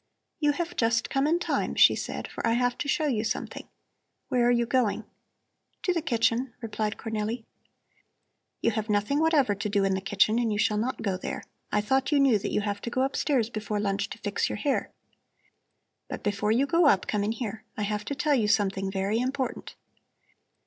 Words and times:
"You 0.39 0.53
have 0.53 0.75
just 0.75 1.11
come 1.11 1.27
in 1.27 1.37
time," 1.37 1.75
she 1.75 1.93
said, 1.95 2.27
"for 2.27 2.41
I 2.47 2.53
have 2.53 2.75
to 2.79 2.87
show 2.87 3.05
you 3.05 3.23
something. 3.23 3.67
Where 4.29 4.47
are 4.47 4.51
you 4.51 4.65
going?" 4.65 5.03
"To 5.83 5.93
the 5.93 6.01
kitchen," 6.01 6.55
replied 6.59 6.97
Cornelli. 6.97 7.45
"You 8.63 8.71
have 8.71 8.89
nothing 8.89 9.19
whatever 9.19 9.53
to 9.53 9.69
do 9.69 9.83
in 9.83 9.93
the 9.93 10.01
kitchen 10.01 10.39
and 10.39 10.51
you 10.51 10.57
shall 10.57 10.77
not 10.79 11.03
go 11.03 11.17
there. 11.17 11.43
I 11.71 11.81
thought 11.81 12.11
you 12.11 12.19
knew 12.19 12.39
that 12.39 12.49
you 12.49 12.61
have 12.61 12.81
to 12.81 12.89
go 12.89 13.03
upstairs 13.03 13.51
before 13.51 13.79
lunch 13.79 14.09
to 14.09 14.17
fix 14.17 14.49
your 14.49 14.55
hair. 14.57 14.89
But 16.09 16.23
before 16.23 16.51
you 16.51 16.65
go 16.65 16.87
up 16.87 17.05
come 17.05 17.23
in 17.23 17.33
here. 17.33 17.63
I 17.77 17.83
have 17.83 18.03
to 18.05 18.15
tell 18.15 18.33
you 18.33 18.47
something 18.47 18.89
very 18.91 19.19
important." 19.19 19.75